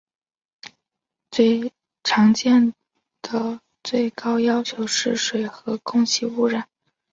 [2.03, 2.73] 常见
[3.21, 6.67] 的最高要求是水和空气污染。